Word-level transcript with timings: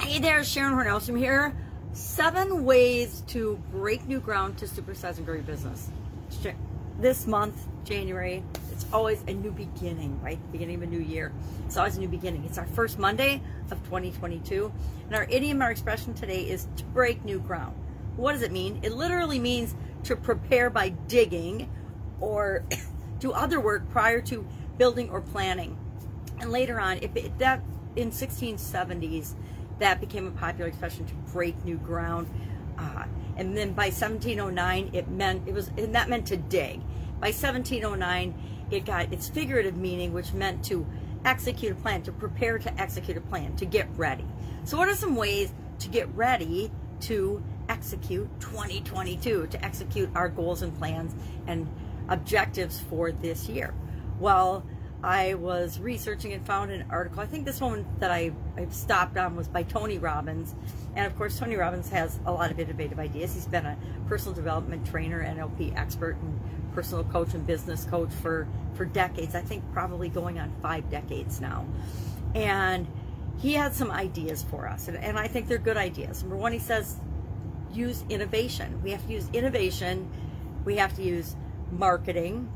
Hey 0.00 0.18
there, 0.18 0.42
Sharon 0.42 0.74
Hornelstrom 0.74 1.18
here. 1.18 1.54
Seven 1.92 2.64
ways 2.64 3.22
to 3.28 3.62
break 3.70 4.06
new 4.06 4.18
ground 4.18 4.56
to 4.58 4.64
supersize 4.64 5.18
and 5.18 5.26
grow 5.26 5.34
your 5.34 5.44
business. 5.44 5.90
This 6.98 7.26
month, 7.26 7.68
January, 7.84 8.42
it's 8.72 8.86
always 8.94 9.22
a 9.28 9.34
new 9.34 9.52
beginning, 9.52 10.18
right? 10.22 10.38
Beginning 10.52 10.76
of 10.76 10.82
a 10.82 10.86
new 10.86 11.00
year. 11.00 11.32
It's 11.66 11.76
always 11.76 11.98
a 11.98 12.00
new 12.00 12.08
beginning. 12.08 12.46
It's 12.46 12.56
our 12.56 12.66
first 12.68 12.98
Monday 12.98 13.42
of 13.70 13.78
2022. 13.84 14.72
And 15.06 15.14
our 15.14 15.24
idiom, 15.28 15.60
our 15.60 15.70
expression 15.70 16.14
today 16.14 16.48
is 16.48 16.66
to 16.76 16.84
break 16.86 17.22
new 17.22 17.38
ground. 17.38 17.76
What 18.16 18.32
does 18.32 18.42
it 18.42 18.52
mean? 18.52 18.80
It 18.82 18.92
literally 18.92 19.38
means 19.38 19.74
to 20.04 20.16
prepare 20.16 20.70
by 20.70 20.88
digging 21.08 21.70
or 22.20 22.64
do 23.20 23.32
other 23.32 23.60
work 23.60 23.88
prior 23.90 24.22
to 24.22 24.46
building 24.78 25.10
or 25.10 25.20
planning. 25.20 25.76
And 26.40 26.50
later 26.50 26.80
on, 26.80 26.98
if 27.02 27.14
it, 27.14 27.38
that 27.38 27.60
in 27.96 28.10
1670s, 28.10 29.34
that 29.80 30.00
became 30.00 30.26
a 30.26 30.30
popular 30.30 30.68
expression 30.68 31.04
to 31.06 31.14
break 31.32 31.62
new 31.64 31.76
ground. 31.76 32.28
Uh, 32.78 33.04
and 33.36 33.56
then 33.56 33.72
by 33.72 33.86
1709, 33.86 34.90
it 34.92 35.08
meant 35.08 35.46
it 35.48 35.54
was 35.54 35.68
and 35.76 35.94
that 35.94 36.08
meant 36.08 36.26
to 36.26 36.36
dig. 36.36 36.80
By 37.20 37.28
1709, 37.28 38.34
it 38.70 38.84
got 38.84 39.12
its 39.12 39.28
figurative 39.28 39.76
meaning, 39.76 40.12
which 40.12 40.32
meant 40.32 40.64
to 40.66 40.86
execute 41.24 41.72
a 41.72 41.74
plan, 41.74 42.02
to 42.02 42.12
prepare 42.12 42.58
to 42.58 42.80
execute 42.80 43.16
a 43.16 43.20
plan, 43.20 43.56
to 43.56 43.66
get 43.66 43.88
ready. 43.96 44.24
So, 44.64 44.76
what 44.78 44.88
are 44.88 44.94
some 44.94 45.16
ways 45.16 45.52
to 45.80 45.88
get 45.88 46.08
ready 46.14 46.70
to 47.00 47.42
execute 47.68 48.28
2022, 48.40 49.48
to 49.48 49.64
execute 49.64 50.10
our 50.14 50.28
goals 50.28 50.62
and 50.62 50.76
plans 50.78 51.14
and 51.46 51.68
objectives 52.08 52.80
for 52.80 53.12
this 53.12 53.48
year? 53.48 53.74
Well, 54.18 54.64
I 55.02 55.34
was 55.34 55.80
researching 55.80 56.32
and 56.32 56.44
found 56.44 56.70
an 56.70 56.84
article. 56.90 57.20
I 57.20 57.26
think 57.26 57.46
this 57.46 57.60
one 57.60 57.86
that 58.00 58.10
I, 58.10 58.32
I 58.56 58.66
stopped 58.66 59.16
on 59.16 59.34
was 59.34 59.48
by 59.48 59.62
Tony 59.62 59.98
Robbins. 59.98 60.54
And 60.94 61.06
of 61.06 61.16
course, 61.16 61.38
Tony 61.38 61.56
Robbins 61.56 61.88
has 61.88 62.18
a 62.26 62.32
lot 62.32 62.50
of 62.50 62.60
innovative 62.60 62.98
ideas. 62.98 63.32
He's 63.32 63.46
been 63.46 63.64
a 63.64 63.78
personal 64.08 64.34
development 64.34 64.86
trainer, 64.86 65.24
NLP 65.24 65.76
expert, 65.76 66.16
and 66.16 66.38
personal 66.74 67.04
coach 67.04 67.32
and 67.32 67.46
business 67.46 67.84
coach 67.84 68.10
for, 68.20 68.46
for 68.74 68.84
decades. 68.84 69.34
I 69.34 69.40
think 69.40 69.64
probably 69.72 70.10
going 70.10 70.38
on 70.38 70.52
five 70.60 70.90
decades 70.90 71.40
now. 71.40 71.66
And 72.34 72.86
he 73.38 73.54
had 73.54 73.74
some 73.74 73.90
ideas 73.90 74.42
for 74.42 74.68
us, 74.68 74.88
and, 74.88 74.98
and 74.98 75.18
I 75.18 75.26
think 75.26 75.48
they're 75.48 75.58
good 75.58 75.78
ideas. 75.78 76.22
Number 76.22 76.36
one, 76.36 76.52
he 76.52 76.58
says 76.58 77.00
use 77.72 78.04
innovation. 78.10 78.82
We 78.82 78.90
have 78.90 79.06
to 79.06 79.12
use 79.12 79.28
innovation, 79.32 80.10
we 80.64 80.76
have 80.76 80.94
to 80.96 81.02
use 81.02 81.36
marketing, 81.72 82.52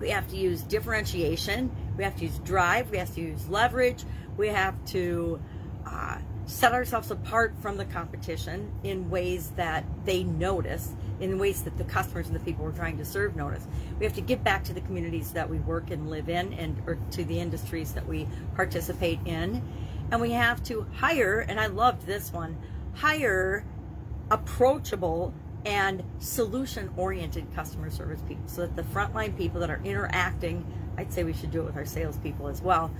we 0.00 0.10
have 0.10 0.26
to 0.28 0.36
use 0.36 0.62
differentiation. 0.62 1.70
We 1.96 2.04
have 2.04 2.16
to 2.16 2.24
use 2.24 2.38
drive. 2.38 2.90
We 2.90 2.98
have 2.98 3.14
to 3.14 3.20
use 3.20 3.48
leverage. 3.48 4.04
We 4.36 4.48
have 4.48 4.82
to 4.86 5.40
uh, 5.86 6.18
set 6.46 6.72
ourselves 6.72 7.10
apart 7.10 7.54
from 7.60 7.76
the 7.76 7.84
competition 7.84 8.72
in 8.82 9.10
ways 9.10 9.52
that 9.56 9.84
they 10.04 10.24
notice, 10.24 10.94
in 11.20 11.38
ways 11.38 11.62
that 11.62 11.76
the 11.76 11.84
customers 11.84 12.26
and 12.26 12.34
the 12.34 12.40
people 12.40 12.64
we're 12.64 12.72
trying 12.72 12.98
to 12.98 13.04
serve 13.04 13.36
notice. 13.36 13.66
We 13.98 14.06
have 14.06 14.14
to 14.14 14.20
get 14.20 14.42
back 14.42 14.64
to 14.64 14.72
the 14.72 14.80
communities 14.80 15.32
that 15.32 15.48
we 15.48 15.58
work 15.58 15.90
and 15.90 16.10
live 16.10 16.28
in, 16.28 16.54
and 16.54 16.82
or 16.86 16.98
to 17.12 17.24
the 17.24 17.38
industries 17.38 17.92
that 17.92 18.06
we 18.06 18.26
participate 18.56 19.20
in, 19.26 19.62
and 20.10 20.20
we 20.20 20.32
have 20.32 20.62
to 20.64 20.86
hire. 20.94 21.40
And 21.40 21.60
I 21.60 21.66
loved 21.66 22.06
this 22.06 22.32
one: 22.32 22.56
hire 22.94 23.64
approachable 24.30 25.34
and 25.64 26.02
solution 26.18 26.90
oriented 26.96 27.46
customer 27.54 27.90
service 27.90 28.20
people 28.26 28.46
so 28.46 28.62
that 28.62 28.76
the 28.76 28.82
frontline 28.82 29.36
people 29.36 29.60
that 29.60 29.70
are 29.70 29.80
interacting 29.84 30.64
i'd 30.96 31.12
say 31.12 31.22
we 31.22 31.34
should 31.34 31.50
do 31.50 31.60
it 31.60 31.64
with 31.64 31.76
our 31.76 31.84
salespeople 31.84 32.48
as 32.48 32.62
well 32.62 32.90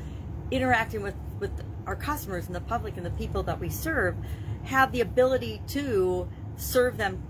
interacting 0.51 1.03
with 1.03 1.15
with 1.39 1.65
our 1.87 1.97
customers 1.97 2.47
and 2.47 2.55
the 2.55 2.61
public 2.61 2.97
and 2.97 3.07
the 3.07 3.11
people 3.13 3.43
that 3.43 3.59
we 3.59 3.71
serve 3.71 4.15
have 4.65 4.93
the 4.93 5.01
ability 5.01 5.63
to 5.67 6.29
serve 6.57 6.99
them 6.99 7.23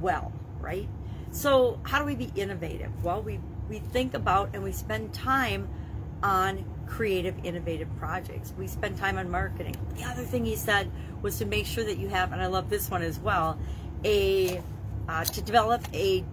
well 0.00 0.32
right? 0.66 0.88
So 1.30 1.78
how 1.84 2.00
do 2.00 2.04
we 2.04 2.14
be 2.14 2.32
innovative? 2.34 3.04
Well 3.04 3.22
we 3.22 3.40
we 3.68 3.78
think 3.78 4.14
about 4.14 4.50
and 4.52 4.62
we 4.62 4.72
spend 4.72 5.12
time 5.12 5.68
on 6.22 6.64
creative 6.86 7.34
innovative 7.44 7.88
projects. 7.98 8.52
We 8.56 8.66
spend 8.66 8.96
time 8.96 9.18
on 9.18 9.28
marketing. 9.28 9.76
The 9.96 10.04
other 10.04 10.22
thing 10.22 10.44
he 10.44 10.56
said 10.56 10.90
was 11.22 11.38
to 11.38 11.44
make 11.44 11.66
sure 11.66 11.84
that 11.84 11.98
you 11.98 12.08
have 12.08 12.32
and 12.32 12.42
i 12.42 12.46
love 12.46 12.70
this 12.70 12.90
one 12.90 13.02
as 13.02 13.18
well 13.18 13.58
a 14.04 14.62
uh, 15.08 15.24
to 15.24 15.42
develop 15.42 15.82
a 15.92 16.24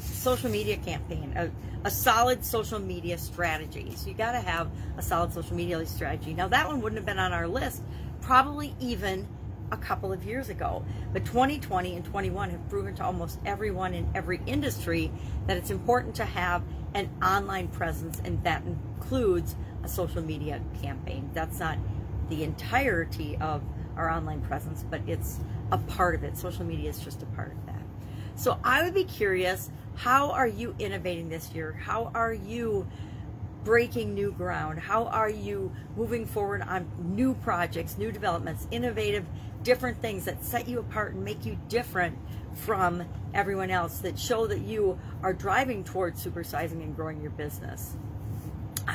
social 0.00 0.50
media 0.50 0.76
campaign, 0.78 1.32
a, 1.36 1.50
a 1.86 1.90
solid 1.90 2.44
social 2.44 2.78
media 2.78 3.18
strategy. 3.18 3.92
So 3.94 4.08
you 4.08 4.14
got 4.14 4.32
to 4.32 4.40
have 4.40 4.68
a 4.96 5.02
solid 5.02 5.32
social 5.32 5.54
media 5.54 5.84
strategy. 5.86 6.34
Now 6.34 6.48
that 6.48 6.66
one 6.66 6.80
wouldn't 6.80 6.98
have 6.98 7.06
been 7.06 7.18
on 7.18 7.32
our 7.32 7.46
list, 7.46 7.82
probably 8.20 8.74
even 8.80 9.26
a 9.70 9.76
couple 9.76 10.12
of 10.12 10.24
years 10.24 10.48
ago. 10.48 10.84
But 11.12 11.24
2020 11.24 11.96
and 11.96 12.04
21 12.04 12.50
have 12.50 12.68
proven 12.68 12.94
to 12.96 13.04
almost 13.04 13.38
everyone 13.44 13.94
in 13.94 14.08
every 14.14 14.40
industry 14.46 15.10
that 15.46 15.56
it's 15.56 15.70
important 15.70 16.14
to 16.16 16.24
have 16.24 16.62
an 16.94 17.10
online 17.22 17.68
presence, 17.68 18.20
and 18.24 18.42
that 18.44 18.62
includes 18.64 19.54
a 19.82 19.88
social 19.88 20.22
media 20.22 20.60
campaign. 20.82 21.30
That's 21.34 21.58
not 21.58 21.78
the 22.28 22.42
entirety 22.42 23.36
of 23.40 23.62
our 23.96 24.10
online 24.10 24.40
presence, 24.42 24.84
but 24.88 25.00
it's 25.06 25.40
a 25.72 25.78
part 25.78 26.14
of 26.14 26.24
it. 26.24 26.36
Social 26.36 26.64
media 26.64 26.90
is 26.90 27.00
just 27.00 27.22
a 27.22 27.26
part 27.26 27.52
of 27.52 27.66
that. 27.66 27.82
So 28.36 28.58
I 28.62 28.82
would 28.82 28.94
be 28.94 29.04
curious 29.04 29.70
how 29.94 30.30
are 30.30 30.46
you 30.46 30.74
innovating 30.78 31.28
this 31.30 31.52
year? 31.52 31.72
How 31.72 32.10
are 32.14 32.34
you 32.34 32.86
breaking 33.64 34.14
new 34.14 34.30
ground? 34.30 34.78
How 34.78 35.06
are 35.06 35.30
you 35.30 35.72
moving 35.96 36.26
forward 36.26 36.62
on 36.62 36.86
new 36.98 37.34
projects, 37.34 37.96
new 37.96 38.12
developments, 38.12 38.68
innovative, 38.70 39.24
different 39.62 40.00
things 40.00 40.26
that 40.26 40.44
set 40.44 40.68
you 40.68 40.78
apart 40.78 41.14
and 41.14 41.24
make 41.24 41.44
you 41.46 41.58
different 41.68 42.16
from 42.54 43.04
everyone 43.34 43.70
else 43.70 43.98
that 43.98 44.18
show 44.18 44.46
that 44.46 44.60
you 44.60 44.98
are 45.22 45.32
driving 45.32 45.82
towards 45.82 46.24
supersizing 46.24 46.82
and 46.82 46.94
growing 46.94 47.20
your 47.20 47.32
business? 47.32 47.96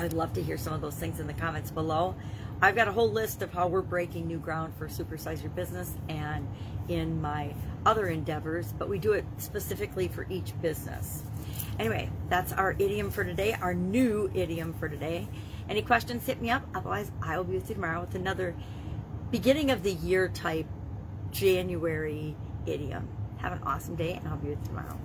I 0.02 0.06
would 0.06 0.14
love 0.14 0.34
to 0.34 0.42
hear 0.42 0.58
some 0.58 0.74
of 0.74 0.82
those 0.82 0.96
things 0.96 1.20
in 1.20 1.28
the 1.28 1.34
comments 1.34 1.70
below. 1.70 2.16
I've 2.60 2.76
got 2.76 2.88
a 2.88 2.92
whole 2.92 3.12
list 3.12 3.44
of 3.44 3.54
how 3.54 3.68
we're 3.68 3.84
breaking 3.84 4.26
new 4.26 4.40
ground 4.40 4.74
for 4.76 4.88
Supersize 4.88 5.44
Your 5.44 5.52
Business 5.52 5.94
and 6.10 6.48
in 6.90 7.22
my 7.22 7.54
other 7.86 8.08
endeavors, 8.08 8.74
but 8.80 8.90
we 8.90 8.98
do 8.98 9.12
it 9.12 9.24
specifically 9.38 10.08
for 10.08 10.26
each 10.28 10.60
business. 10.60 11.22
Anyway, 11.78 12.10
that's 12.30 12.52
our 12.52 12.72
idiom 12.80 13.12
for 13.12 13.24
today, 13.24 13.54
our 13.62 13.76
new 13.76 14.32
idiom 14.34 14.74
for 14.74 14.90
today. 14.90 15.28
Any 15.70 15.84
questions, 15.84 16.26
hit 16.26 16.42
me 16.42 16.50
up. 16.50 16.64
Otherwise, 16.74 17.12
I 17.22 17.38
will 17.38 17.44
be 17.44 17.54
with 17.54 17.70
you 17.70 17.76
tomorrow 17.76 18.02
with 18.02 18.16
another 18.16 18.56
beginning 19.30 19.70
of 19.70 19.84
the 19.84 19.94
year 19.94 20.30
type 20.30 20.66
January 21.30 22.36
idiom. 22.66 23.08
Have 23.38 23.52
an 23.52 23.62
awesome 23.62 23.96
day, 23.96 24.14
and 24.14 24.28
I'll 24.28 24.38
be 24.38 24.50
with 24.50 24.62
you 24.62 24.66
tomorrow. 24.66 24.98